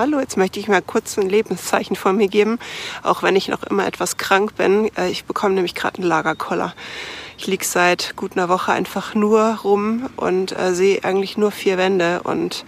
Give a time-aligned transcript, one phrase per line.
[0.00, 2.58] hallo, jetzt möchte ich mal kurz ein Lebenszeichen von mir geben,
[3.02, 4.90] auch wenn ich noch immer etwas krank bin.
[4.96, 6.74] Äh, ich bekomme nämlich gerade einen Lagerkoller.
[7.36, 11.76] Ich liege seit gut einer Woche einfach nur rum und äh, sehe eigentlich nur vier
[11.76, 12.64] Wände und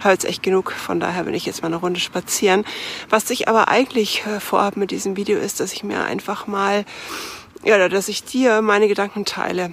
[0.00, 0.70] habe jetzt echt genug.
[0.70, 2.66] Von daher bin ich jetzt mal eine Runde spazieren.
[3.08, 6.84] Was ich aber eigentlich äh, vorhabe mit diesem Video ist, dass ich mir einfach mal,
[7.64, 9.72] ja, dass ich dir meine Gedanken teile.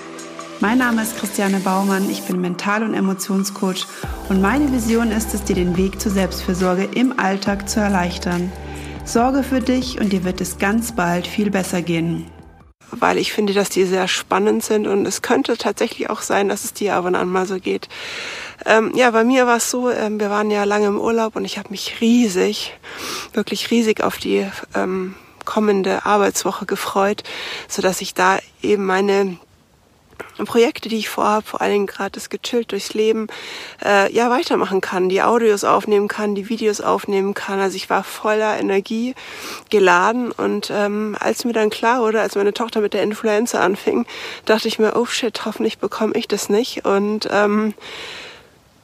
[0.61, 3.87] Mein Name ist Christiane Baumann, ich bin Mental- und Emotionscoach
[4.29, 8.51] und meine Vision ist es, dir den Weg zur Selbstfürsorge im Alltag zu erleichtern.
[9.03, 12.29] Sorge für dich und dir wird es ganz bald viel besser gehen
[12.93, 16.65] weil ich finde, dass die sehr spannend sind und es könnte tatsächlich auch sein, dass
[16.65, 17.87] es dir ab und an mal so geht.
[18.65, 21.45] Ähm, ja, bei mir war es so, ähm, wir waren ja lange im Urlaub und
[21.45, 22.73] ich habe mich riesig,
[23.31, 27.23] wirklich riesig auf die ähm, kommende Arbeitswoche gefreut,
[27.69, 29.37] so dass ich da eben meine
[30.45, 33.27] Projekte, die ich vorhabe, vor allen Dingen gerade das gechillt durchs Leben,
[33.83, 37.59] äh, ja weitermachen kann, die Audios aufnehmen kann, die Videos aufnehmen kann.
[37.59, 39.15] Also ich war voller Energie
[39.69, 44.05] geladen und ähm, als mir dann klar wurde, als meine Tochter mit der Influenza anfing,
[44.45, 46.85] dachte ich mir, oh shit, hoffentlich bekomme ich das nicht.
[46.85, 47.73] Und ähm,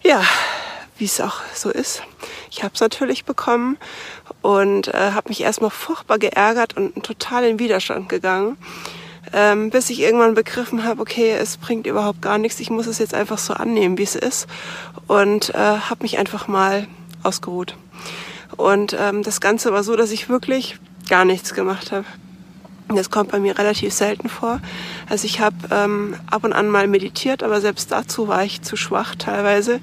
[0.03, 0.21] ja,
[0.97, 2.03] wie es auch so ist.
[2.49, 3.77] Ich habe es natürlich bekommen
[4.41, 8.57] und äh, habe mich erstmal furchtbar geärgert und total in Widerstand gegangen
[9.33, 12.99] ähm, bis ich irgendwann begriffen habe, okay, es bringt überhaupt gar nichts, ich muss es
[12.99, 14.47] jetzt einfach so annehmen, wie es ist
[15.07, 16.87] und äh, habe mich einfach mal
[17.23, 17.75] ausgeruht.
[18.55, 20.77] Und ähm, das Ganze war so, dass ich wirklich
[21.09, 22.05] gar nichts gemacht habe.
[22.89, 24.61] Das kommt bei mir relativ selten vor.
[25.09, 28.77] Also ich habe ähm, ab und an mal meditiert, aber selbst dazu war ich zu
[28.77, 29.81] schwach teilweise.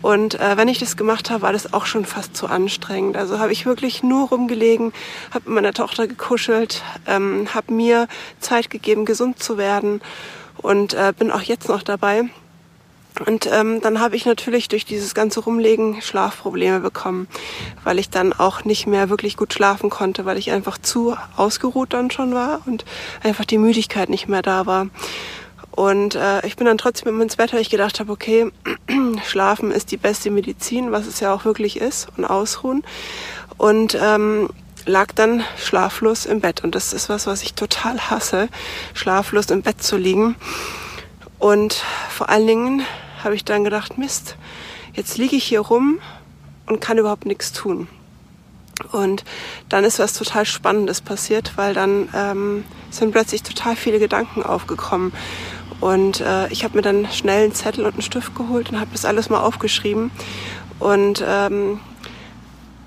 [0.00, 3.16] Und äh, wenn ich das gemacht habe, war das auch schon fast zu anstrengend.
[3.16, 4.92] Also habe ich wirklich nur rumgelegen,
[5.30, 8.08] habe mit meiner Tochter gekuschelt, ähm, habe mir
[8.40, 10.00] Zeit gegeben, gesund zu werden
[10.56, 12.24] und äh, bin auch jetzt noch dabei.
[13.26, 17.28] Und ähm, dann habe ich natürlich durch dieses ganze Rumlegen Schlafprobleme bekommen,
[17.84, 21.92] weil ich dann auch nicht mehr wirklich gut schlafen konnte, weil ich einfach zu ausgeruht
[21.92, 22.86] dann schon war und
[23.22, 24.86] einfach die Müdigkeit nicht mehr da war.
[25.72, 28.50] Und äh, ich bin dann trotzdem immer ins Bett, weil ich gedacht habe, okay,
[29.26, 32.84] Schlafen ist die beste Medizin, was es ja auch wirklich ist, und ausruhen.
[33.56, 34.50] Und ähm,
[34.84, 36.62] lag dann schlaflos im Bett.
[36.62, 38.48] Und das ist was, was ich total hasse,
[38.94, 40.36] schlaflos im Bett zu liegen.
[41.38, 42.82] Und vor allen Dingen
[43.24, 44.36] habe ich dann gedacht, Mist,
[44.94, 45.98] jetzt liege ich hier rum
[46.66, 47.88] und kann überhaupt nichts tun.
[48.90, 49.24] Und
[49.68, 55.12] dann ist was total Spannendes passiert, weil dann ähm, sind plötzlich total viele Gedanken aufgekommen.
[55.82, 58.92] Und äh, ich habe mir dann schnell einen Zettel und einen Stift geholt und habe
[58.92, 60.12] das alles mal aufgeschrieben.
[60.78, 61.80] Und ähm,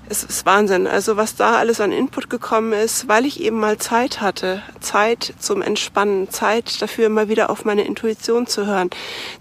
[0.08, 0.86] es ist Wahnsinn.
[0.86, 4.62] Also was da alles an Input gekommen ist, weil ich eben mal Zeit hatte.
[4.80, 8.88] Zeit zum Entspannen, Zeit dafür mal wieder auf meine Intuition zu hören,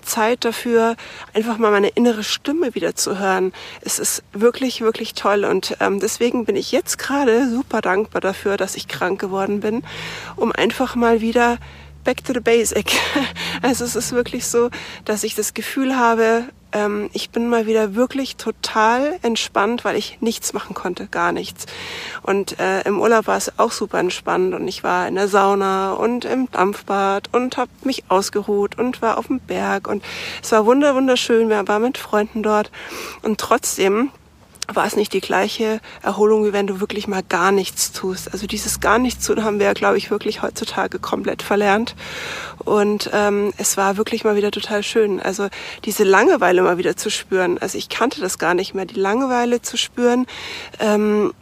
[0.02, 0.98] Zeit dafür
[1.34, 3.54] einfach mal meine innere Stimme wieder zu hören.
[3.80, 8.58] Es ist wirklich, wirklich toll und ähm, deswegen bin ich jetzt gerade super dankbar dafür,
[8.58, 9.82] dass ich krank geworden bin,
[10.36, 11.58] um einfach mal wieder
[12.06, 12.94] back to the basic.
[13.62, 14.70] Also es ist wirklich so,
[15.06, 20.20] dass ich das Gefühl habe, ähm, ich bin mal wieder wirklich total entspannt, weil ich
[20.22, 21.66] nichts machen konnte, gar nichts.
[22.22, 25.94] Und äh, im Urlaub war es auch super entspannt und ich war in der Sauna
[25.94, 30.04] und im Dampfbad und habe mich ausgeruht und war auf dem Berg und
[30.44, 31.50] es war wunder wunderschön.
[31.50, 32.72] Wir waren mit Freunden dort
[33.24, 34.12] und trotzdem
[34.74, 38.34] war es nicht die gleiche Erholung, wie wenn du wirklich mal gar nichts tust.
[38.34, 41.96] Also dieses gar nichts tun haben wir, glaube ich, wirklich heutzutage komplett verlernt.
[42.64, 45.22] Und ähm, es war wirklich mal wieder total schön.
[45.22, 45.48] Also
[45.86, 47.58] diese Langeweile mal wieder zu spüren.
[47.58, 48.86] Also ich kannte das gar nicht mehr.
[48.86, 50.26] Die Langeweile zu spüren,
[50.80, 51.34] ähm,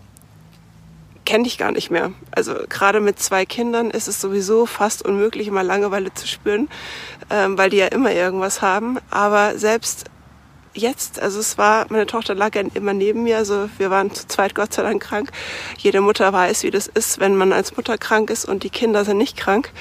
[1.25, 2.11] kenne ich gar nicht mehr.
[2.31, 6.67] Also gerade mit zwei Kindern ist es sowieso fast unmöglich, mal Langeweile zu spüren,
[7.29, 8.97] ähm, weil die ja immer irgendwas haben.
[9.09, 10.05] Aber selbst
[10.73, 14.55] jetzt, also es war, meine Tochter lag immer neben mir, also wir waren zu zweit
[14.55, 15.31] Gott sei Dank krank.
[15.77, 19.05] Jede Mutter weiß, wie das ist, wenn man als Mutter krank ist und die Kinder
[19.05, 19.71] sind nicht krank,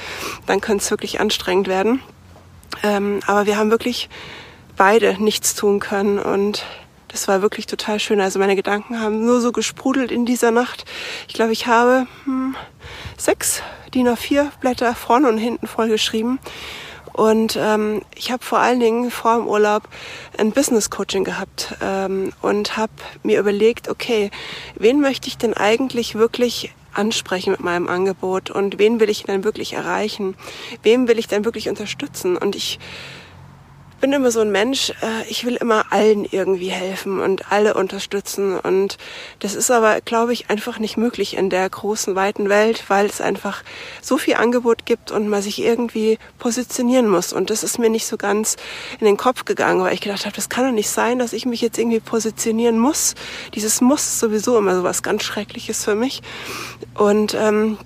[0.46, 2.02] dann könnte es wirklich anstrengend werden.
[2.82, 4.08] Ähm, aber wir haben wirklich
[4.76, 6.64] beide nichts tun können und
[7.08, 8.20] das war wirklich total schön.
[8.20, 10.86] Also meine Gedanken haben nur so gesprudelt in dieser Nacht.
[11.28, 12.56] Ich glaube, ich habe hm,
[13.18, 13.62] sechs
[13.94, 16.38] DIN A4 Blätter vorne und hinten voll geschrieben
[17.12, 19.82] Und ähm, ich habe vor allen Dingen vor dem Urlaub
[20.38, 22.92] ein Business Coaching gehabt ähm, und habe
[23.22, 24.30] mir überlegt, okay,
[24.76, 29.44] wen möchte ich denn eigentlich wirklich ansprechen mit meinem Angebot und wen will ich denn
[29.44, 30.36] wirklich erreichen?
[30.82, 32.36] Wem will ich denn wirklich unterstützen?
[32.36, 32.78] Und ich
[34.02, 38.58] bin immer so ein Mensch, äh, ich will immer allen irgendwie helfen und alle unterstützen.
[38.58, 38.98] Und
[39.38, 43.20] das ist aber, glaube ich, einfach nicht möglich in der großen, weiten Welt, weil es
[43.20, 43.62] einfach
[44.02, 47.32] so viel Angebot gibt und man sich irgendwie positionieren muss.
[47.32, 48.56] Und das ist mir nicht so ganz
[48.98, 51.46] in den Kopf gegangen, weil ich gedacht habe, das kann doch nicht sein, dass ich
[51.46, 53.14] mich jetzt irgendwie positionieren muss.
[53.54, 56.22] Dieses Muss ist sowieso immer so was ganz Schreckliches für mich.
[56.96, 57.78] Und ähm,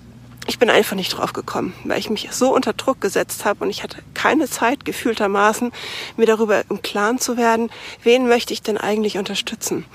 [0.47, 3.69] ich bin einfach nicht drauf gekommen, weil ich mich so unter Druck gesetzt habe und
[3.69, 5.71] ich hatte keine Zeit gefühltermaßen,
[6.15, 7.69] mir darüber im Klaren zu werden,
[8.03, 9.85] wen möchte ich denn eigentlich unterstützen.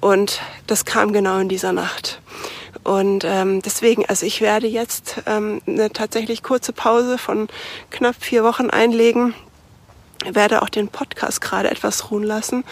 [0.00, 2.20] Und das kam genau in dieser Nacht.
[2.84, 7.48] Und ähm, deswegen, also ich werde jetzt ähm, eine tatsächlich kurze Pause von
[7.90, 9.34] knapp vier Wochen einlegen,
[10.32, 12.64] werde auch den Podcast gerade etwas ruhen lassen,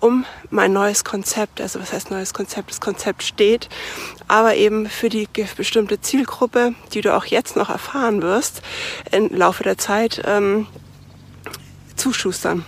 [0.00, 3.68] um mein neues Konzept, also was heißt neues Konzept, das Konzept steht,
[4.28, 8.62] aber eben für die bestimmte Zielgruppe, die du auch jetzt noch erfahren wirst,
[9.10, 10.66] im Laufe der Zeit ähm,
[11.96, 12.64] zuschustern.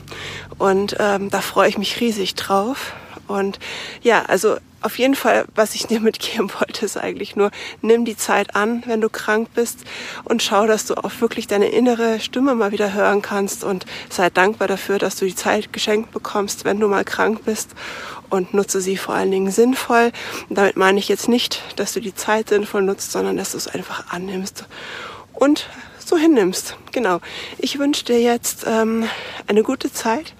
[0.58, 2.94] Und ähm, da freue ich mich riesig drauf.
[3.26, 3.58] Und
[4.02, 7.50] ja, also auf jeden Fall, was ich dir mitgeben wollte, ist eigentlich nur,
[7.82, 9.81] nimm die Zeit an, wenn du krank bist
[10.25, 14.31] und schau, dass du auch wirklich deine innere Stimme mal wieder hören kannst und sei
[14.31, 17.70] dankbar dafür, dass du die Zeit geschenkt bekommst, wenn du mal krank bist
[18.31, 20.12] und nutze sie vor allen Dingen sinnvoll.
[20.50, 23.69] Damit meine ich jetzt nicht, dass du die Zeit sinnvoll nutzt, sondern dass du es
[23.69, 24.67] einfach annimmst
[25.32, 25.69] und
[25.99, 26.76] so hinnimmst.
[26.93, 27.20] Genau.
[27.58, 29.08] Ich wünsche dir jetzt ähm,
[29.46, 30.34] eine gute Zeit.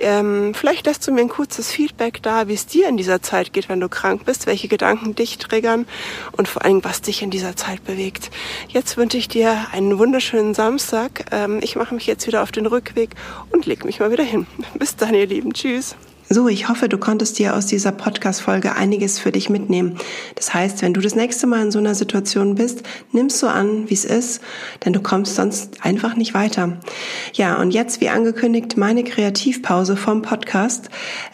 [0.00, 3.52] Ähm, vielleicht lässt du mir ein kurzes Feedback da, wie es dir in dieser Zeit
[3.52, 5.86] geht, wenn du krank bist, welche Gedanken dich triggern
[6.32, 8.30] und vor allem, was dich in dieser Zeit bewegt.
[8.68, 11.26] Jetzt wünsche ich dir einen wunderschönen Samstag.
[11.32, 13.10] Ähm, ich mache mich jetzt wieder auf den Rückweg
[13.50, 14.46] und leg mich mal wieder hin.
[14.74, 15.52] Bis dann, ihr Lieben.
[15.52, 15.96] Tschüss.
[16.30, 19.96] So, ich hoffe, du konntest dir aus dieser Podcast-Folge einiges für dich mitnehmen.
[20.34, 22.82] Das heißt, wenn du das nächste Mal in so einer Situation bist,
[23.12, 24.42] nimmst du an, wie es ist,
[24.84, 26.80] denn du kommst sonst einfach nicht weiter.
[27.32, 30.90] Ja, und jetzt, wie angekündigt, meine Kreativpause vom Podcast.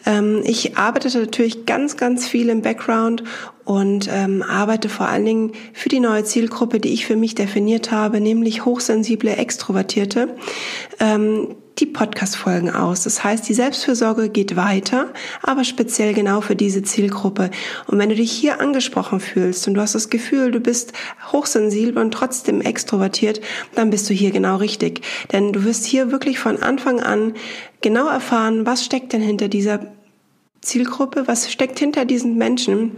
[0.07, 3.25] Ähm, ich arbeitete natürlich ganz, ganz viel im Background
[3.65, 7.91] und ähm, arbeite vor allen Dingen für die neue Zielgruppe, die ich für mich definiert
[7.91, 10.37] habe, nämlich hochsensible Extrovertierte.
[11.01, 13.03] Ähm, die Podcast-Folgen aus.
[13.03, 15.13] Das heißt, die Selbstfürsorge geht weiter,
[15.43, 17.51] aber speziell genau für diese Zielgruppe.
[17.87, 20.93] Und wenn du dich hier angesprochen fühlst und du hast das Gefühl, du bist
[21.33, 23.41] hochsensibel und trotzdem extrovertiert,
[23.75, 25.03] dann bist du hier genau richtig.
[25.33, 27.35] Denn du wirst hier wirklich von Anfang an
[27.81, 29.81] genau erfahren, was steckt denn hinter dieser
[30.61, 32.93] Zielgruppe, was steckt hinter diesen Menschen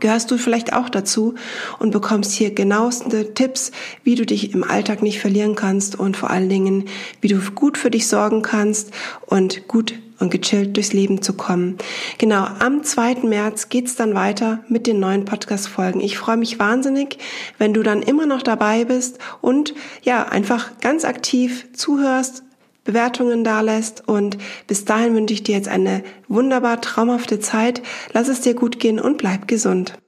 [0.00, 1.34] gehörst du vielleicht auch dazu
[1.78, 3.72] und bekommst hier genaueste Tipps,
[4.04, 6.84] wie du dich im Alltag nicht verlieren kannst und vor allen Dingen,
[7.20, 8.90] wie du gut für dich sorgen kannst
[9.26, 11.76] und gut und gechillt durchs Leben zu kommen.
[12.18, 13.16] Genau, am 2.
[13.24, 16.00] März geht's dann weiter mit den neuen Podcast-Folgen.
[16.00, 17.18] Ich freue mich wahnsinnig,
[17.58, 22.44] wenn du dann immer noch dabei bist und ja, einfach ganz aktiv zuhörst,
[22.86, 24.08] Bewertungen dalässt.
[24.08, 27.82] Und bis dahin wünsche ich dir jetzt eine wunderbar traumhafte Zeit.
[28.12, 29.98] Lass es dir gut gehen und bleib gesund.